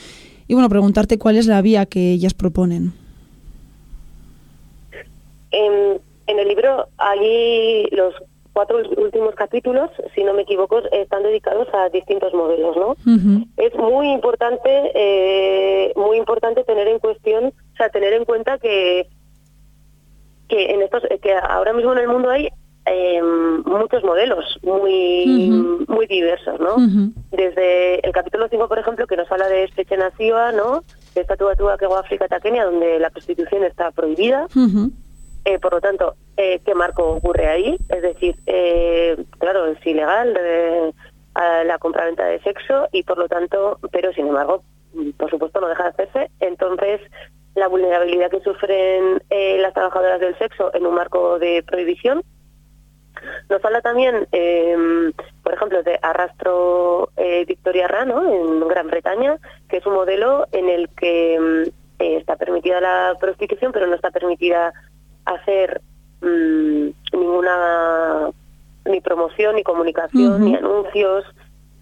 Y 0.47 0.53
bueno, 0.53 0.69
preguntarte 0.69 1.17
cuál 1.17 1.35
es 1.35 1.45
la 1.45 1.61
vía 1.61 1.85
que 1.87 2.13
ellas 2.13 2.33
proponen. 2.33 3.02
En, 5.53 6.01
el 6.25 6.47
libro 6.47 6.87
hay 6.97 7.85
los 7.91 8.15
cuatro 8.53 8.79
últimos 8.97 9.35
capítulos, 9.35 9.89
si 10.13 10.23
no 10.23 10.33
me 10.33 10.43
equivoco, 10.43 10.79
están 10.91 11.23
dedicados 11.23 11.67
a 11.73 11.89
distintos 11.89 12.33
modelos, 12.33 12.75
¿no? 12.75 12.95
Es 13.57 13.75
muy 13.75 14.11
importante, 14.11 14.91
eh, 14.95 15.93
muy 15.95 16.17
importante 16.17 16.63
tener 16.63 16.87
en 16.87 16.99
cuestión, 16.99 17.45
o 17.45 17.75
sea, 17.77 17.89
tener 17.89 18.13
en 18.13 18.25
cuenta 18.25 18.57
que 18.57 19.07
que 20.49 20.71
en 20.71 20.81
estos, 20.81 21.01
que 21.21 21.33
ahora 21.33 21.73
mismo 21.73 21.93
en 21.93 21.99
el 21.99 22.07
mundo 22.07 22.29
hay 22.29 22.49
em, 22.85 23.63
muchos 23.63 24.03
modelos 24.03 24.45
muy 24.61 25.49
muy 25.87 26.05
diversos, 26.07 26.59
¿no? 26.59 26.75
Desde 27.31 28.05
el 28.05 28.11
capítulo 28.11 28.47
5, 28.49 28.67
por 28.67 28.77
ejemplo, 28.77 29.07
que 29.07 29.17
nos 29.17 29.31
habla 29.31 29.47
de 29.47 29.63
Estreche 29.63 29.97
Naciva, 29.97 30.51
¿no? 30.51 30.83
De 31.15 31.21
esta 31.21 31.37
tuba 31.37 31.55
tuba 31.55 31.77
que 31.77 31.85
África 31.85 32.27
Taquenia, 32.27 32.65
donde 32.65 32.99
la 32.99 33.09
prostitución 33.09 33.63
está 33.63 33.91
prohibida. 33.91 34.47
Eh, 35.45 35.59
por 35.59 35.73
lo 35.73 35.81
tanto, 35.81 36.15
eh, 36.37 36.61
¿qué 36.65 36.73
marco 36.73 37.03
ocurre 37.03 37.47
ahí? 37.47 37.77
Es 37.89 38.01
decir, 38.01 38.35
eh, 38.45 39.17
claro, 39.39 39.67
es 39.67 39.85
ilegal 39.85 40.33
la 41.35 41.77
compraventa 41.79 42.25
de 42.25 42.39
sexo 42.41 42.87
y 42.91 43.03
por 43.03 43.17
lo 43.17 43.27
tanto, 43.27 43.79
pero 43.91 44.13
sin 44.13 44.27
embargo, 44.27 44.63
por 45.17 45.29
supuesto 45.29 45.59
no 45.59 45.67
deja 45.67 45.83
de 45.83 45.89
hacerse. 45.89 46.31
Entonces, 46.39 47.01
la 47.55 47.67
vulnerabilidad 47.67 48.29
que 48.29 48.39
sufren 48.41 49.21
las 49.29 49.73
trabajadoras 49.73 50.19
del 50.19 50.37
sexo 50.37 50.73
en 50.73 50.85
un 50.85 50.95
marco 50.95 51.39
de 51.39 51.63
prohibición. 51.63 52.21
Nos 53.49 53.63
habla 53.65 53.81
también, 53.81 54.27
por 55.43 55.53
ejemplo, 55.53 55.81
de 55.81 55.97
Arrastro 56.01 57.09
Victoria 57.47 57.87
Rano 57.87 58.31
en 58.31 58.67
Gran 58.67 58.87
Bretaña, 58.87 59.37
que 59.67 59.77
es 59.77 59.85
un 59.87 59.95
modelo 59.95 60.47
en 60.51 60.69
el 60.69 60.89
que 60.89 61.71
está 61.97 62.35
permitida 62.35 62.79
la 62.79 63.17
prostitución, 63.19 63.71
pero 63.71 63.87
no 63.87 63.95
está 63.95 64.11
permitida 64.11 64.73
hacer 65.25 65.81
mm, 66.21 66.87
ninguna 67.13 68.29
ni 68.85 69.01
promoción, 69.01 69.55
ni 69.55 69.63
comunicación, 69.63 70.43
ni 70.43 70.55
anuncios, 70.55 71.25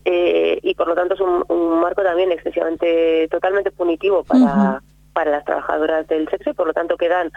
eh, 0.06 0.60
y 0.62 0.74
por 0.76 0.88
lo 0.88 0.96
tanto 0.96 1.16
es 1.16 1.20
un, 1.22 1.80
marco 1.80 2.04
también 2.04 2.32
excesivamente, 2.32 3.28
totalmente 3.30 3.72
punitivo 3.72 4.24
para, 4.24 4.82
para 5.14 5.32
las 5.32 5.46
trabajadoras 5.46 6.08
del 6.08 6.30
sexo 6.30 6.52
y 6.52 6.54
por 6.54 6.68
lo 6.68 6.74
tanto 6.74 6.98
quedan 6.98 7.32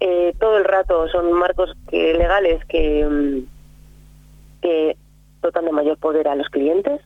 eh, 0.00 0.34
todo 0.38 0.56
el 0.56 0.64
rato, 0.64 1.08
son 1.08 1.32
marcos 1.32 1.76
que, 1.88 2.14
legales 2.14 2.64
que, 2.66 3.04
mm, 3.04 4.60
que 4.62 4.96
dotan 5.42 5.66
de 5.66 5.72
mayor 5.72 5.98
poder 5.98 6.28
a 6.28 6.36
los 6.36 6.48
clientes, 6.48 7.00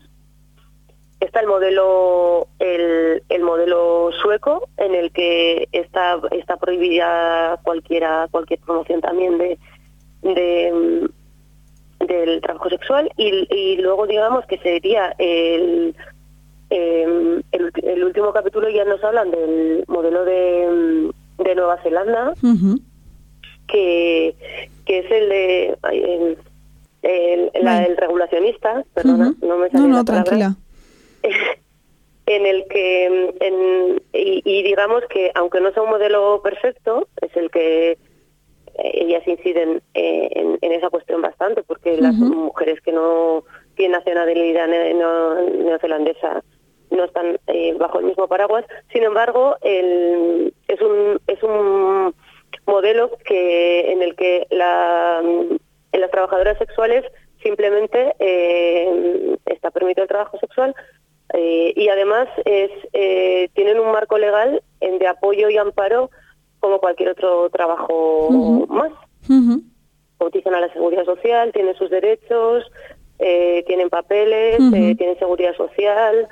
Está 1.34 1.42
el 1.42 1.48
modelo 1.48 2.46
el, 2.60 3.24
el, 3.28 3.42
modelo 3.42 4.10
sueco 4.22 4.68
en 4.76 4.94
el 4.94 5.10
que 5.10 5.68
está 5.72 6.20
está 6.30 6.56
prohibida 6.58 7.58
cualquiera 7.64 8.28
cualquier 8.30 8.60
promoción 8.60 9.00
también 9.00 9.36
de, 9.38 9.58
de 10.22 11.08
del 12.06 12.40
trabajo 12.40 12.68
sexual. 12.68 13.10
Y, 13.16 13.48
y, 13.52 13.78
luego 13.78 14.06
digamos 14.06 14.46
que 14.46 14.58
sería 14.58 15.12
el, 15.18 15.96
em, 16.70 17.42
el, 17.50 17.72
el 17.82 18.04
último 18.04 18.32
capítulo 18.32 18.70
ya 18.70 18.84
nos 18.84 19.02
hablan 19.02 19.32
del 19.32 19.82
modelo 19.88 20.24
de, 20.24 21.10
de 21.38 21.54
Nueva 21.56 21.82
Zelanda 21.82 22.32
que, 23.66 24.36
que 24.86 24.98
es 25.00 25.10
el 25.10 25.28
de 25.28 25.78
el, 27.02 27.50
el, 27.52 27.96
regulacionista 27.96 28.84
perdona 28.94 29.34
no 29.42 29.56
me 29.56 29.68
sale 29.70 29.88
no, 29.88 30.04
tranquila 30.04 30.54
en 32.26 32.46
el 32.46 32.66
que, 32.68 33.06
en, 33.40 34.02
y, 34.12 34.62
digamos 34.62 35.02
que 35.10 35.30
aunque 35.34 35.60
no 35.60 35.72
sea 35.72 35.82
un 35.82 35.90
modelo 35.90 36.40
perfecto, 36.42 37.08
es 37.20 37.36
el 37.36 37.50
que 37.50 37.92
eh, 37.92 37.96
ellas 38.76 39.26
inciden 39.26 39.82
eh, 39.94 40.30
en, 40.34 40.72
esa 40.72 40.90
cuestión 40.90 41.20
bastante, 41.20 41.62
porque 41.62 41.96
las 41.96 42.14
mujeres 42.14 42.80
que 42.80 42.92
no 42.92 43.44
tienen 43.76 43.98
nacionalidad 43.98 44.66
neozelandesa 44.68 46.42
no 46.90 47.04
están 47.04 47.38
eh, 47.48 47.74
bajo 47.74 47.98
el 48.00 48.06
mismo 48.06 48.26
paraguas. 48.26 48.64
Sin 48.92 49.04
embargo, 49.04 49.56
el, 49.62 50.54
es 50.68 50.80
un 50.80 51.20
es 51.26 51.42
un 51.42 52.14
modelo 52.66 53.10
que 53.24 53.92
en 53.92 54.02
el 54.02 54.16
que 54.16 54.46
la, 54.50 55.20
en 55.20 56.00
las 56.00 56.10
trabajadoras 56.10 56.56
sexuales 56.58 57.04
simplemente 57.42 58.14
está 59.44 59.70
permitido 59.70 60.04
el 60.04 60.08
trabajo 60.08 60.38
sexual, 60.38 60.74
eh, 61.36 61.72
y 61.74 61.88
además 61.88 62.28
es, 62.44 62.70
eh, 62.92 63.48
tienen 63.54 63.80
un 63.80 63.90
marco 63.90 64.18
legal 64.18 64.62
de 64.80 65.06
apoyo 65.08 65.50
y 65.50 65.56
amparo 65.56 66.10
como 66.60 66.78
cualquier 66.78 67.10
otro 67.10 67.50
trabajo 67.50 68.66
más. 68.68 68.92
Cotizan 70.18 70.54
a 70.54 70.60
la 70.60 70.72
seguridad 70.72 71.04
social, 71.04 71.52
tienen 71.52 71.74
sus 71.74 71.90
derechos, 71.90 72.70
eh, 73.18 73.64
tienen 73.66 73.90
papeles, 73.90 74.58
tienen 74.58 75.18
seguridad 75.18 75.56
social. 75.56 76.28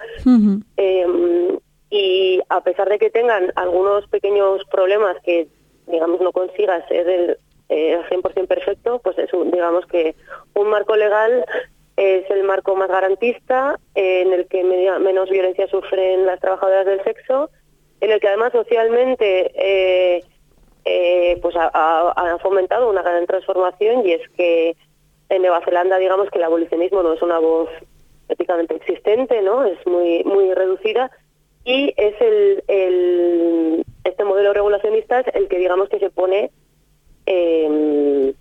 Em, 0.77 1.59
y 1.91 2.41
a 2.49 2.61
pesar 2.63 2.89
de 2.89 2.99
que 2.99 3.11
tengan 3.11 3.53
algunos 3.57 4.07
pequeños 4.09 4.63
problemas 4.71 5.17
que, 5.25 5.49
digamos, 5.89 6.21
no 6.21 6.31
consiga 6.31 6.87
ser 6.87 7.09
el, 7.09 7.39
el 7.69 8.05
100% 8.05 8.47
perfecto, 8.47 9.01
pues 9.03 9.19
es 9.19 9.33
un, 9.33 9.51
digamos 9.51 9.85
que 9.87 10.15
un 10.55 10.69
marco 10.71 10.95
legal 10.95 11.45
es 11.97 12.31
el 12.31 12.45
marco 12.45 12.75
más 12.75 12.89
garantista, 12.89 13.79
en 13.95 14.33
el 14.33 14.47
que 14.47 14.65
menos 14.65 15.31
violencia 15.31 15.67
sufren 15.69 16.27
las 16.27 16.41
trabajadoras 16.41 16.87
del 16.87 17.03
sexo, 17.05 17.51
en 18.01 18.11
el 18.11 18.21
que 18.21 18.29
además 18.29 18.53
socialmente 18.53 19.53
eh, 19.55 20.25
eh, 20.85 21.39
pues 21.41 21.55
ha, 21.57 22.39
fomentado 22.43 22.91
una 22.91 23.03
gran 23.03 23.27
transformación 23.27 24.07
y 24.07 24.13
es 24.13 24.29
que 24.31 24.77
en 25.29 25.43
Nueva 25.43 25.63
Zelanda 25.65 25.99
digamos 25.99 26.29
que 26.31 26.39
el 26.39 26.45
abolicionismo 26.45 27.03
no 27.03 27.13
es 27.13 27.23
una 27.23 27.39
voz 27.39 27.69
éticamente 28.29 28.75
existente, 28.75 29.41
¿no? 29.43 29.65
Es 29.65 29.79
muy 29.87 30.25
muy 30.25 30.53
reducida 30.53 31.11
y 31.65 31.95
es 31.97 32.15
el, 32.21 33.85
este 34.03 34.25
modelo 34.25 34.53
regulacionista 34.53 35.21
es 35.21 35.35
el 35.35 35.49
que 35.49 35.59
digamos 35.59 35.89
que 35.89 36.01
se 36.01 36.11
pone 36.11 36.51
eh, 37.27 38.35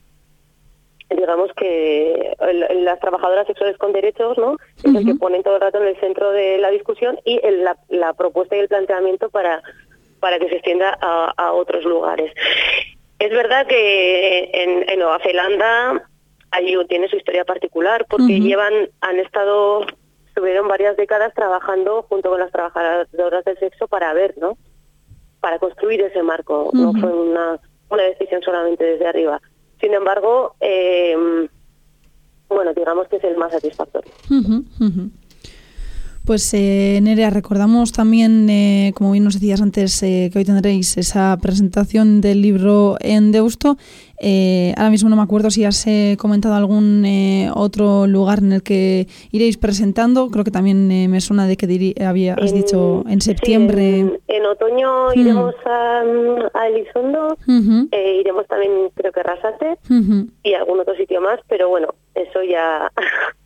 digamos 1.16 1.52
que 1.56 2.36
las 2.76 3.00
trabajadoras 3.00 3.48
sexuales 3.48 3.78
con 3.78 3.94
derechos, 3.94 4.38
¿no? 4.38 4.58
Es 4.84 4.96
el 4.96 5.06
que 5.06 5.16
ponen 5.16 5.44
todo 5.44 5.56
el 5.56 5.62
rato 5.62 5.82
en 5.82 5.88
el 5.88 6.00
centro 6.00 6.32
de 6.32 6.58
la 6.58 6.70
discusión 6.70 7.20
y 7.26 7.40
la, 7.42 7.78
la, 7.90 8.14
propuesta 8.14 8.56
y 8.56 8.60
el 8.60 8.68
planteamiento 8.68 9.30
para, 9.30 9.62
para 10.20 10.40
que 10.40 10.50
se 10.50 10.56
extienda 10.56 10.98
a, 11.02 11.54
otros 11.54 11.84
lugares. 11.84 12.32
Es 13.20 13.30
verdad 13.30 13.68
que 13.68 14.50
en, 14.54 15.00
Nueva 15.00 15.20
Zelanda 15.20 16.04
allí 16.52 16.76
tiene 16.88 17.08
su 17.08 17.18
historia 17.18 17.46
particular 17.46 18.06
porque 18.10 18.40
llevan, 18.40 18.90
han 19.02 19.20
estado, 19.20 19.86
estuvieron 20.28 20.68
varias 20.68 20.98
décadas 20.98 21.34
trabajando 21.34 22.04
junto 22.04 22.30
con 22.30 22.40
las 22.40 22.52
trabajadoras 22.52 23.46
del 23.46 23.60
sexo 23.60 23.88
para 23.88 24.14
ver, 24.14 24.34
¿no? 24.38 24.58
Para 25.40 25.60
construir 25.60 26.02
ese 26.02 26.24
marco. 26.24 26.70
No 26.74 26.94
fue 26.94 27.10
una, 27.10 27.60
una 27.90 28.04
decisión 28.04 28.42
solamente 28.42 28.84
desde 28.84 29.08
arriba. 29.08 29.42
Sin 29.82 29.94
embargo, 29.94 30.56
eh, 30.62 31.16
bueno, 32.48 32.74
digamos 32.74 33.08
que 33.08 33.18
es 33.18 33.24
el 33.24 33.36
más 33.38 33.52
satisfactorio. 33.52 34.12
Pues 36.26 36.54
eh, 36.54 37.00
Nerea, 37.02 37.32
recordamos 37.32 37.92
también, 37.94 38.48
eh, 38.48 38.94
como 38.96 39.12
bien 39.12 39.24
nos 39.24 39.34
decías 39.34 39.60
antes, 39.60 40.04
eh, 40.04 40.30
que 40.32 40.38
hoy 40.38 40.46
tendréis 40.46 40.96
esa 40.98 41.36
presentación 41.42 42.22
del 42.22 42.44
libro 42.44 42.98
en 43.00 43.32
Deusto. 43.32 43.78
Eh, 44.24 44.74
ahora 44.78 44.92
mismo 44.92 45.10
no 45.10 45.16
me 45.16 45.24
acuerdo 45.24 45.50
si 45.50 45.66
has 45.66 45.86
comentado 46.18 46.54
algún 46.54 47.06
otro 47.56 48.06
lugar 48.08 48.40
en 48.40 48.54
el 48.54 48.64
que 48.64 49.08
iréis 49.32 49.58
presentando. 49.58 50.30
Creo 50.30 50.44
que 50.44 50.52
también 50.52 50.88
me 51.10 51.22
suena 51.22 51.48
de 51.48 51.58
que 51.58 51.96
había, 52.06 52.36
has 52.36 52.54
dicho 52.54 53.04
en 53.08 53.20
septiembre. 53.22 54.20
en, 54.28 54.46
otoño 54.46 55.10
mm. 55.10 55.20
iremos 55.20 55.56
a, 55.66 56.04
a 56.54 56.68
Elizondo, 56.68 57.38
iremos 57.48 58.46
también 58.48 58.90
creo 58.94 59.12
que 59.12 59.20
a 59.22 59.24
Rasate 59.24 59.78
y 60.44 60.54
algún 60.54 60.80
otro 60.80 60.96
sitio 60.96 61.22
más, 61.22 61.40
pero 61.48 61.70
bueno, 61.70 61.96
eso 62.14 62.44
ya 62.44 62.92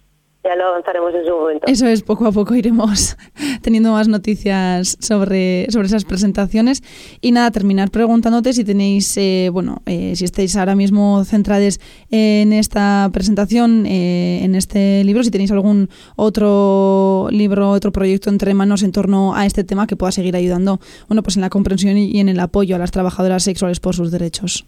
ya 0.46 0.56
lo 0.56 0.68
avanzaremos 0.68 1.14
en 1.16 1.26
su 1.26 1.32
momento. 1.32 1.68
Eso 1.68 1.88
es, 1.88 2.04
poco 2.04 2.28
a 2.28 2.32
poco 2.32 2.54
iremos 2.56 3.18
teniendo 3.62 3.92
más 3.92 4.08
noticias 4.08 4.98
sobre, 5.00 5.66
sobre 5.72 5.88
esas 5.88 6.06
presentaciones. 6.06 6.84
Y 7.20 7.32
nada, 7.32 7.50
terminar 7.52 7.90
preguntándote 7.90 8.54
si 8.54 8.64
tenéis, 8.64 9.18
eh, 9.18 9.50
bueno, 9.52 9.82
eh, 9.86 10.16
si 10.16 10.24
estáis 10.24 10.56
ahora 10.56 10.76
mismo 10.76 11.24
centrados 11.26 11.80
en 12.12 12.54
esta 12.54 13.10
presentación, 13.12 13.86
eh, 13.88 14.42
en 14.44 14.56
este 14.56 15.04
libro, 15.04 15.24
si 15.24 15.32
tenéis 15.32 15.52
algún 15.52 15.90
otro 16.16 17.28
libro, 17.32 17.72
otro 17.72 17.92
proyecto 17.92 18.30
entre 18.30 18.54
manos 18.54 18.84
en 18.84 18.92
torno 18.92 19.36
a 19.36 19.46
este 19.46 19.64
tema 19.64 19.88
que 19.88 19.96
pueda 19.96 20.12
seguir 20.12 20.36
ayudando, 20.36 20.80
bueno, 21.08 21.24
pues 21.24 21.38
en 21.38 21.42
la 21.42 21.50
comprensión 21.50 21.98
y 21.98 22.20
en 22.20 22.30
el 22.30 22.40
apoyo 22.40 22.76
a 22.76 22.80
las 22.80 22.92
trabajadoras 22.92 23.44
sexuales 23.44 23.80
por 23.80 23.96
sus 23.96 24.12
derechos. 24.12 24.66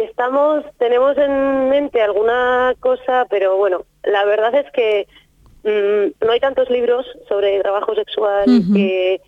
Estamos, 0.00 0.64
tenemos 0.78 1.16
en 1.18 1.68
mente 1.68 2.00
alguna 2.00 2.74
cosa, 2.80 3.26
pero 3.28 3.56
bueno, 3.56 3.84
la 4.02 4.24
verdad 4.24 4.54
es 4.54 4.70
que 4.72 5.06
mm, 5.64 6.24
no 6.24 6.32
hay 6.32 6.40
tantos 6.40 6.70
libros 6.70 7.06
sobre 7.28 7.60
trabajo 7.60 7.94
sexual 7.94 8.46
que, 8.72 9.20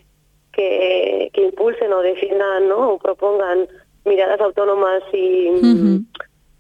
que, 0.53 1.31
impulsen 1.35 1.93
o 1.93 2.01
defiendan 2.01 2.69
¿no? 2.69 2.93
o 2.93 2.99
propongan 2.99 3.69
miradas 4.07 4.41
autónomas 4.41 5.03
y, 5.13 5.51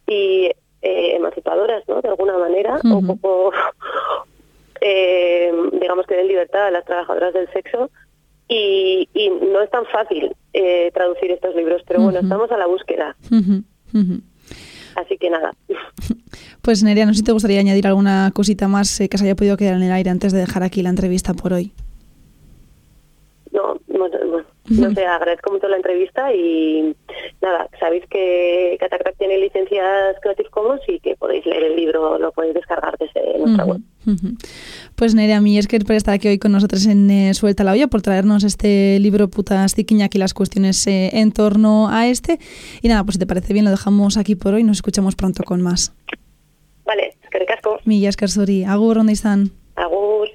y 0.07 0.51
eh, 0.83 1.17
emancipadoras, 1.17 1.83
¿no? 1.89 2.03
De 2.03 2.09
alguna 2.09 2.37
manera, 2.37 2.81
un 2.85 3.07
poco, 3.07 3.53
eh, 4.81 5.53
digamos 5.73 6.07
que 6.07 6.17
den 6.17 6.29
libertad 6.29 6.67
a 6.67 6.71
las 6.71 6.85
trabajadoras 6.85 7.33
del 7.33 7.51
sexo. 7.53 7.91
Y, 8.49 9.09
y 9.15 9.31
no 9.31 9.63
es 9.63 9.71
tan 9.71 9.87
fácil 9.87 10.37
eh, 10.53 10.91
traducir 10.93 11.31
estos 11.31 11.55
libros, 11.55 11.83
pero 11.87 12.03
bueno, 12.03 12.19
estamos 12.19 12.51
a 12.51 12.59
la 12.59 12.67
búsqueda. 12.67 13.17
Así 14.97 15.17
que 15.19 15.31
nada. 15.31 15.53
Pues 16.63 16.83
Nerea, 16.83 17.07
no 17.07 17.13
sé 17.13 17.19
si 17.19 17.25
te 17.25 17.33
gustaría 17.33 17.61
añadir 17.61 17.87
alguna 17.87 18.31
cosita 18.33 18.69
más 18.69 19.01
eh, 19.01 19.09
que 19.09 19.19
se 19.19 19.25
haya 19.25 19.35
podido 19.35 19.57
quedar 19.57 19.75
en 19.75 19.83
el 19.83 19.93
aire 19.93 20.11
antes 20.11 20.33
de 20.33 20.39
dejar 20.39 20.63
aquí 20.63 20.83
la 20.83 20.91
entrevista 20.91 21.35
por 21.35 21.53
hoy. 21.53 21.73
No, 23.51 23.75
no, 23.89 24.09
no, 24.69 24.95
sé, 24.95 25.05
agradezco 25.05 25.53
mucho 25.53 25.69
la 25.69 25.77
entrevista 25.77 26.33
y 26.33 26.95
nada, 27.41 27.69
sabéis 27.81 28.05
que 28.09 28.77
Catacrack 28.79 29.17
tiene 29.19 29.39
licencias 29.39 30.17
Creative 30.23 30.51
Commons 30.51 30.81
y 30.87 31.01
que 31.01 31.17
podéis 31.17 31.45
leer 31.47 31.65
el 31.65 31.77
libro, 31.77 32.19
lo 32.19 32.33
podéis 32.33 32.55
descargar 32.55 32.97
desde 32.99 33.39
nuestra 33.39 33.65
web. 33.65 33.81
Pues 34.97 35.15
Nerea, 35.15 35.41
mi 35.41 35.59
es 35.59 35.67
que 35.67 35.79
por 35.81 35.97
estar 35.97 36.15
aquí 36.15 36.29
hoy 36.29 36.39
con 36.39 36.53
nosotros 36.53 36.87
en 36.87 37.11
eh, 37.11 37.35
Suelta 37.35 37.65
la 37.65 37.73
olla, 37.73 37.89
por 37.89 38.03
traernos 38.03 38.45
este 38.45 38.99
libro 39.01 39.29
Putas 39.29 39.75
Tiquiña 39.75 40.09
y 40.13 40.19
las 40.19 40.35
cuestiones 40.35 40.87
eh, 40.87 41.11
en 41.13 41.33
torno 41.33 41.89
a 41.89 42.07
este. 42.07 42.39
Y 42.83 42.89
nada, 42.89 43.05
pues 43.05 43.15
si 43.15 43.21
te 43.21 43.27
parece 43.27 43.53
bien, 43.53 43.65
lo 43.65 43.71
dejamos 43.71 44.17
aquí 44.17 44.35
por 44.35 44.55
hoy. 44.55 44.65
Nos 44.65 44.79
escuchamos 44.79 45.17
pronto 45.17 45.43
con 45.45 45.61
más. 45.63 45.93
Vale, 46.85 47.17
que 47.31 47.47
casco. 47.47 47.79
Mi 47.85 48.05
Agur, 48.67 48.97
¿dónde 48.97 49.13
están? 49.13 49.51
Agur. 49.77 50.29